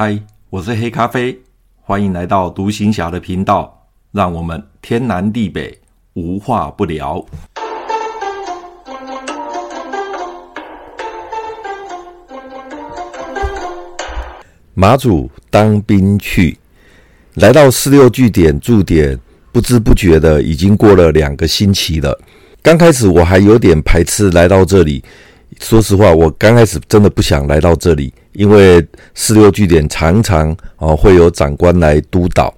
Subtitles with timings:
[0.00, 0.16] 嗨，
[0.48, 1.36] 我是黑咖啡，
[1.82, 5.76] 欢迎来到独行侠的频道，让我们天南地北
[6.12, 7.26] 无话不聊。
[14.72, 16.56] 马祖当兵去，
[17.34, 19.18] 来到四六据点驻点，
[19.50, 22.16] 不知不觉的已经过了两个星期了。
[22.62, 25.02] 刚开始我还有点排斥来到这里。
[25.58, 28.84] 说实话，我刚开始真的不想来到这里，因为
[29.14, 32.52] 四六据点常常啊会有长官来督导。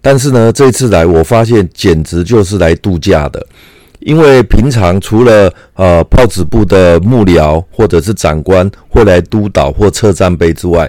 [0.00, 3.44] 但是呢，这次来我发现简直就是来度假的，
[3.98, 10.88] 因为平常除了呃炮子部的幕僚或者是长官会来督导或测战备之外，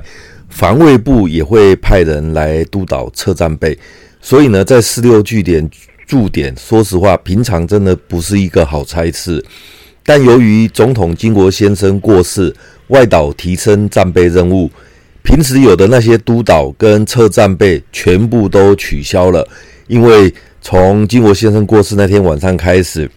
[0.49, 3.75] 防卫部也会派人来督导测战备。
[4.21, 5.67] 所以呢，在四六据点
[6.05, 9.43] 驻点，说实话，平常真的不是一个好差事。
[10.07, 12.55] 但由于总统金国先生过世，
[12.87, 14.71] 外岛提升战备任务，
[15.21, 19.45] 平时有的那些督导跟测战备全部都取消了。
[19.87, 23.11] 因为从金国先生过世那天晚上开始，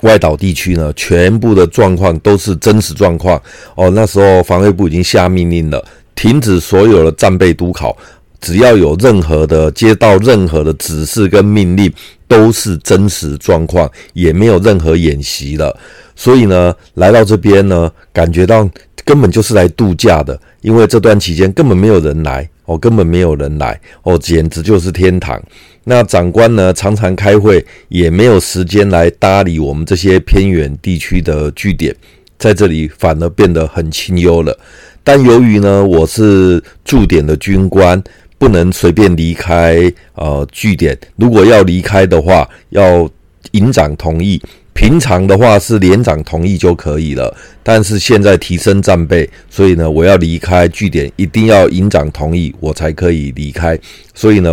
[0.00, 3.40] 外岛地区呢，全部的状况都是真实状况。
[3.76, 5.84] 哦，那时候防卫部已经下命令了，
[6.16, 7.96] 停止所有的战备督考，
[8.40, 11.92] 只要有任何的接到任何的指示跟命令，
[12.26, 15.78] 都是真实状况，也没有任何演习了。
[16.16, 18.68] 所以呢，来到这边呢，感觉到
[19.04, 25.42] 根本就是来度假的，因为这段期间根本没有人来哦，根本没有人来哦，简直就是天堂。
[25.84, 31.94] 那长官呢，常常开会，也没有时间来搭理我们这些偏远地区的据点，
[32.38, 34.58] 在这里反而变得很清幽了。
[35.02, 38.02] 但由于呢，我是驻点的军官，
[38.38, 43.06] 不能随便离开呃据点，如果要离开的话，要
[43.50, 44.40] 营长同意。
[44.74, 53.78] 平常的话是连长同意就可以了，但是现在提升战备，所以呢，我要离开据点，一定要营长同意我才可以离开。
[54.14, 54.50] 所以呢，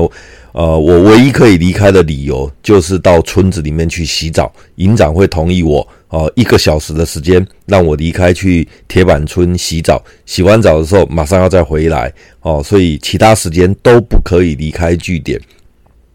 [0.53, 15.41] 呃，我唯一可以离开的理由就是到村子里面去洗澡，营长会同意我，呃，一个小时的时间让我离开去铁板村洗澡，洗完澡的时候马上要再回来，哦，所以其他时间都不可以离开据点。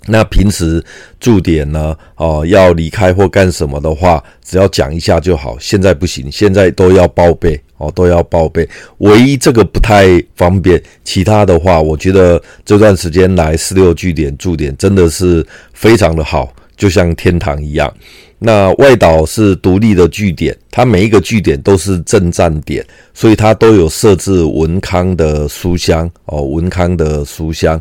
[0.08, 0.82] 那平时
[1.18, 1.96] 驻点呢？
[2.14, 5.56] 哦，要离开或干什么的话，只要讲一下就好。
[5.58, 8.66] 现在不行，现在都要报备哦，都要报备。
[8.98, 17.92] 唯一这个不太方便，其他的话，我觉得这段时间来四六据点驻点真的是非常的好，就像天堂一样。
[18.38, 27.80] 那外岛是独立的据点，它每一个据点都是政战点，所以它都有设置文康的书箱哦，文康的书箱。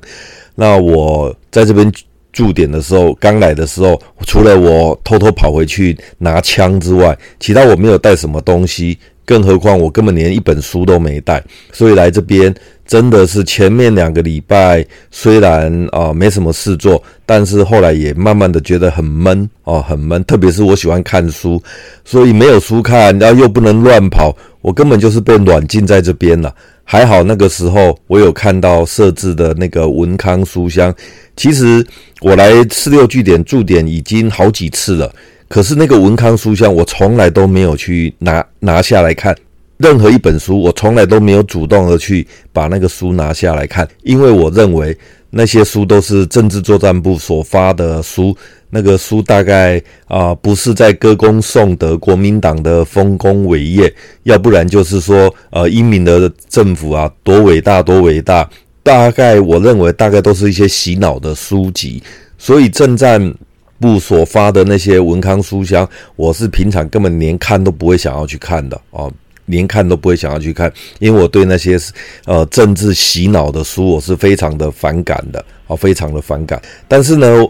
[0.55, 1.89] 那我在这边。
[2.35, 11.41] 驻点的时候，刚来的时候，除了我偷偷跑回去拿枪之外，其他我没有带什么东西，更何况我根本连一本书都没带。
[11.71, 12.53] 所以来这边
[12.85, 20.21] 真的是前面两个礼拜，虽然啊、没什么事做，但是后来也慢慢的觉得很闷哦，很闷。
[20.25, 21.63] 特别是我喜欢看书，
[22.03, 26.53] 所以没有书看，然后又不能乱跑，我根本就是被软禁在这边了。
[26.87, 30.93] 还好那个时候我有看到设置的那个文康书香。
[31.35, 31.85] 其实
[32.21, 35.13] 我来四六据点驻点已经好几次了，
[35.49, 39.35] 可是那个文康书香我从来都没有去拿拿下来看
[39.77, 44.97] 任何一本书，我从来都没有主动的去把那个书拿下来看，因为我认为
[45.29, 48.35] 那些书都是政治作战部所发的书。
[48.71, 53.93] 那个书大概啊、不是在歌功颂德国民党的丰功伟业，
[54.23, 58.49] 要不然就是说，呃，英明的政府啊，多伟大多伟大。
[58.83, 62.03] 大概我认为，大概都是一些洗脑的书籍。
[62.37, 63.33] 所以政战
[63.79, 65.87] 部所发的那些文康书香，
[66.17, 69.11] 我是平常根本连看都不会想要去看的哦，
[69.45, 71.77] 连看都不会想要去看，因为我对那些
[72.25, 76.61] 呃政治洗脑的书，我是非常的反感的哦，非常的反感。
[76.87, 77.45] 但是呢。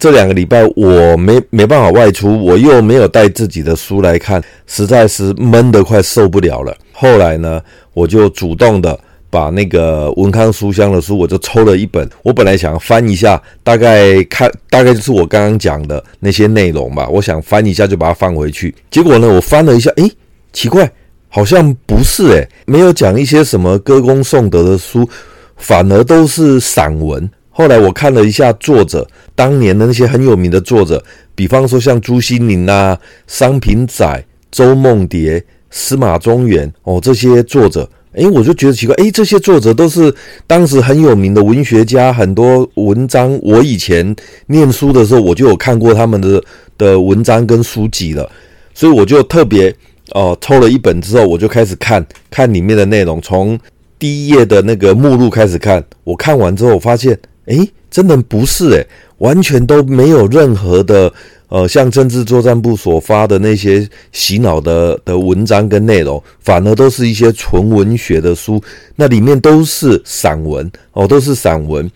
[0.00, 6.74] 这两个礼拜我没没办法外出，我又没有带自己的书来看，实在是闷得快受不了了。
[6.90, 7.60] 后来呢，
[7.92, 12.08] 我就主动的把那个文康书香的书，我就抽了一本。
[12.22, 17.06] 我本来想翻一下，大概看大概就是我刚刚讲的那些内容吧。
[17.06, 18.74] 我想翻一下就把它放回去。
[18.90, 20.10] 结果呢，我翻了一下，诶，
[20.50, 20.90] 奇怪，
[21.30, 25.08] 好像不是诶，没有讲一些什么歌功颂德的书，
[25.56, 27.30] 反而都是散文。
[27.48, 31.02] 后来我看了一下作者，当年的那些很有名的作者，
[31.34, 40.12] 比方说像朱西甯啊、商平仔、周梦蝶、司马中原哦，这些作者，诶，我就觉得奇怪，诶，这些作者都是
[40.46, 44.16] 当时很有名的文学家，很多文章，我以前
[44.46, 46.42] 念书的时候我就有看过他们的
[46.76, 48.28] 的文章跟书籍了，
[48.74, 49.74] 所以我就特别
[50.14, 53.58] 哦抽了一本之后，我就开始看看里面的内容，从。
[53.98, 58.86] 第一页的那个目录开始看，我看完之后，我发现，诶，真的不是诶，
[59.18, 61.12] 完全都没有任何的，
[61.48, 68.58] 呃，像政治作战部所发的那些洗脑的的文章跟内容，反而都是一些纯文学的书，
[68.96, 71.90] 那里面都是散文哦，都是散文，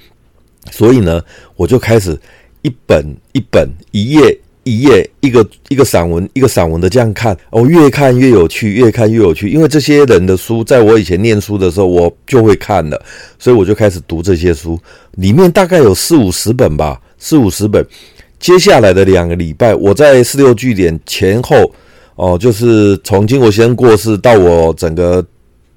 [0.70, 1.22] 所以呢，
[1.56, 2.14] 我就开始
[2.60, 4.38] 一本一本一页。
[4.64, 9.48] 一页一个一个散文，一个散文的这样看，哦，越看越有趣，越看越有趣。
[9.48, 13.00] 因为这些人的书，在我以前念书的时候，我就会看了，
[13.38, 14.78] 所以我就开始读这些书。
[15.12, 17.86] 里面大概有四五十本吧，四五十本。
[18.40, 21.72] 接下来的两个礼拜，我在四六据点前后，
[22.16, 25.24] 哦，就是从经国先生过世到我整个。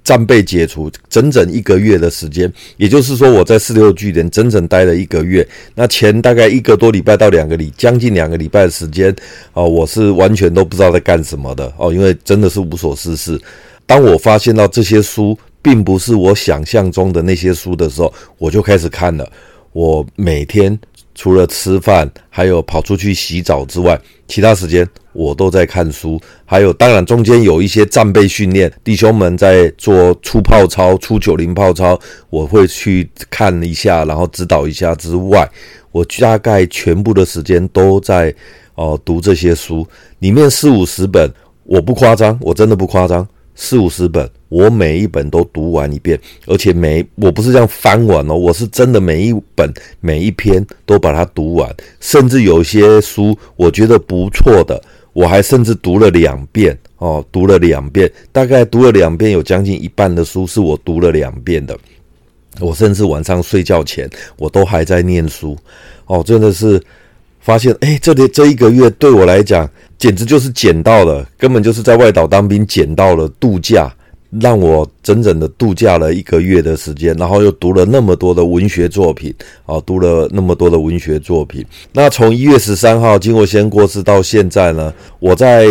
[0.07, 5.45] 战备解除整整一个月的时间，也就是说我在四六据点整整待了一个月。
[5.75, 9.13] 那前大概一个多礼拜到两个礼，将近两个礼拜的时间，
[9.51, 13.37] 哦，我是完全都不知道在干什么的哦，因为真的是无所事事。
[13.85, 19.29] 当我发现到这些书并不是我想象中的那些书的时候，我就开始看了。
[19.73, 20.79] 我每天。
[21.17, 26.21] 除了吃饭，还有跑出去洗澡之外，其他时间我都在看书。
[26.45, 31.99] 还有，当然中间有一些战备训练，弟兄们在做出炮操、出九零炮操，
[32.29, 35.49] 我会去看一下，然后指导一下之外，
[35.91, 38.33] 我大概全部的时间都在
[38.75, 39.87] 哦、读这些书，
[40.19, 43.27] 里面四五十本，我不夸张，我真的不夸张。
[43.59, 54.79] 四五十本，我每一本都读完一遍，而且每我不是这样翻完哦，我是真的每一本每一篇都把它读完，甚至有些书我觉得不错的，
[55.11, 61.75] 我还甚至读了两遍哦，读了两遍，大概读了两遍，有将近一半的书是我读了两遍的，
[62.59, 64.07] 我甚至晚上睡觉前
[64.37, 65.57] 我都还在念书。
[66.05, 66.79] 哦，真的是
[67.47, 69.67] 发现哎，这里这一个月对我来讲。
[69.97, 73.91] 简直就是捡到了，根本就是在外岛当兵捡到了度假，
[74.39, 79.33] 让我整整的度假了一个月的时间，然后又读了那么多的文学作品，
[79.65, 81.65] 啊，读了那么多的文学作品。
[81.91, 85.65] 那从一月十三号经过先过世到现在呢，我在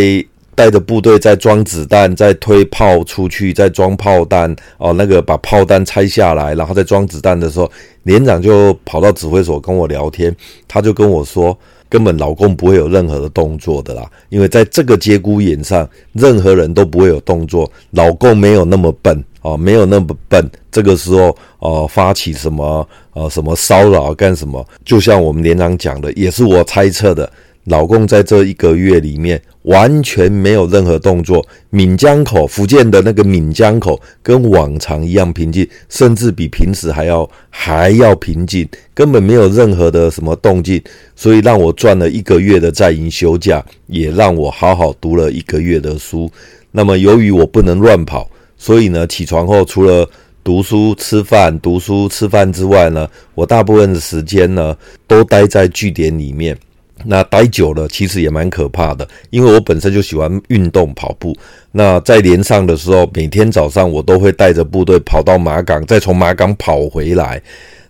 [0.56, 7.70] 带着部队在装子弹，在推炮出去，在装炮弹，哦，那个把炮弹拆下来，然后再装子弹的时候，
[8.03, 10.35] 连长就跑到指挥所跟我聊天，
[10.67, 11.56] 他就跟我说。
[11.88, 17.70] 根本老共不会有任何的动作的啦，因为在这个节骨眼上，任何人都不会有动作。
[17.93, 20.44] 老共没有那么笨哦，没有那么笨。
[20.73, 24.67] 这个时候哦，发起什么呃什么骚扰干什么？
[24.85, 27.31] 就像我们连长讲的，也是我猜测的。
[27.66, 40.80] 老公在这一个月里面完全没有任何动作，闽江口福建的那个闽江口跟往常一样平静，甚至比平时还要还要平静，根本没有任何的什么动静，
[41.16, 46.30] 所以让我赚了一个月的在营休假，也让我好好读了一个月的书。
[46.70, 50.08] 那么由于我不能乱跑，所以呢，起床后除了
[50.44, 54.76] 读书、吃饭、读书、吃饭之外呢，我大部分的时间呢
[55.08, 56.56] 都待在据点里面。
[57.04, 61.37] 那待久了，其实也蛮可怕的，因为我本身就喜欢运动跑步。
[61.72, 67.40] 那在连上的时候，每天早上我都会带着部队跑到马港，再从马港跑回来。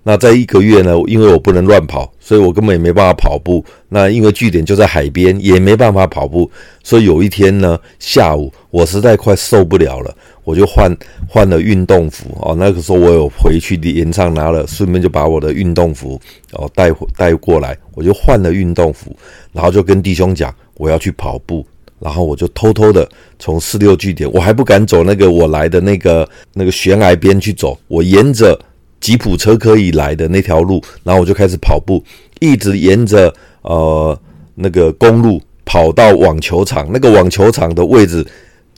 [0.08, 3.64] 那在一个月呢，因为我不能乱跑，所以我根本也没办法跑步。
[3.88, 6.48] 那因为据点就在海边，也没办法跑步。
[6.84, 10.96] 所以有一天呢，下午我实在快受不了了，我就换
[11.28, 12.54] 换了运动服哦。
[12.56, 16.20] 那个时候我有回去连上拿了，顺便就把我的运动服
[16.52, 19.10] 哦带带过来，我就换了运动服，
[19.52, 21.66] 然后就跟弟兄讲我要去跑步，
[21.98, 23.08] 然后我就偷偷的
[23.40, 28.56] 从四六据点，我还不敢走那个我来的那个那个悬崖边去走，我沿着。
[29.00, 32.02] 吉普车可以来的那条路，然后我就开始跑步，
[32.40, 34.18] 一直沿着呃
[34.54, 36.88] 那个公路跑到网球场。
[36.92, 38.26] 那个网球场的位置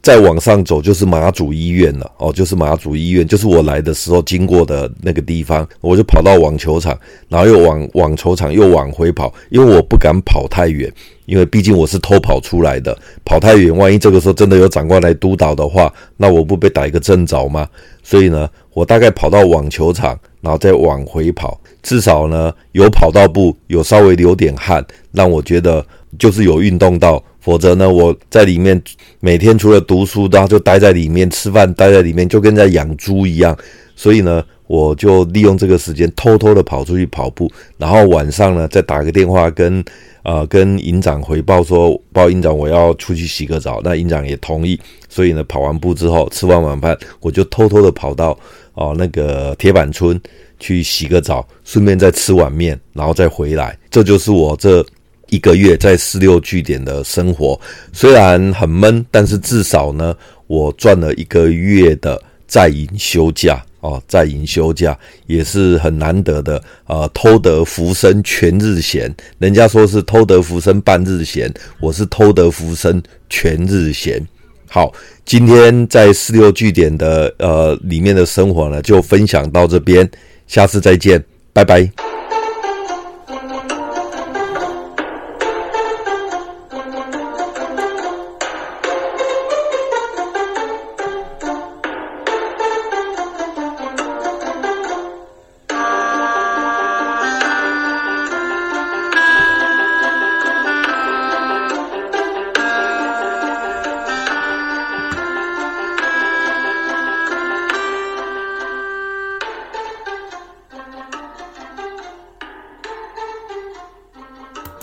[0.02, 5.66] 再往上走就是马祖医院了哦，就是马祖医院，就是我来的时候经过的那个地方。
[5.80, 6.98] 我就跑到网球场，
[7.28, 10.92] 然后又往网球场又往回跑，因为我不敢跑太远，
[11.26, 17.68] 因为毕竟我是偷跑出来的，跑太远，万一这个时候真的有长官来督导的话，那我不被逮个正着吗？
[18.02, 18.48] 所以呢。
[18.78, 25.84] 我大概跑到网球场，然后再往回跑，至少呢有跑到步，有稍微流点汗，让我觉得
[26.16, 27.20] 就是有运动到。
[27.40, 28.80] 否则呢，我在里面
[29.18, 33.56] 每天除了读书，然后就待在里面吃饭，待在里面就跟在养猪一样。
[33.96, 39.84] 所以呢，我就利用这个时间偷偷的跑出去跑步，然后晚上呢再打个电话跟
[40.22, 44.78] 呃跟营长回报说，报营长我要出去洗个澡，那营长也同意。
[45.08, 48.38] 所以呢，跑完步之后吃完晚饭，我就偷偷的跑到。
[48.74, 50.20] 哦，那个铁板村
[50.60, 53.76] 去洗个澡，顺便再吃碗面，然后再回来。
[53.90, 54.86] 这就是我这
[55.30, 57.60] 一个月在四六据点的生活。
[57.92, 60.14] 虽然很闷，但是至少呢，
[60.46, 63.60] 我赚了一个月的在营休假。
[63.80, 69.14] 哦，在营休假也是很难得的啊、偷得浮生全日闲。
[69.38, 74.20] 人家说是偷得浮生半日闲，我是偷得浮生全日闲。
[74.68, 74.92] 好，
[75.24, 80.08] 今天在四六据点的呃里面的生活呢，就分享到这边，
[80.46, 82.17] 下次再见，拜拜。